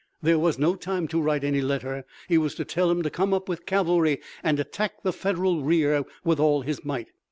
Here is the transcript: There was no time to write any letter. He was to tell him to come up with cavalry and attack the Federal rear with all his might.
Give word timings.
There 0.19 0.39
was 0.39 0.57
no 0.57 0.73
time 0.73 1.07
to 1.09 1.21
write 1.21 1.43
any 1.43 1.61
letter. 1.61 2.05
He 2.27 2.35
was 2.39 2.55
to 2.55 2.65
tell 2.65 2.89
him 2.89 3.03
to 3.03 3.11
come 3.11 3.35
up 3.35 3.47
with 3.47 3.67
cavalry 3.67 4.19
and 4.41 4.59
attack 4.59 5.03
the 5.03 5.13
Federal 5.13 5.61
rear 5.63 6.03
with 6.23 6.39
all 6.39 6.61
his 6.63 6.83
might. 6.83 7.11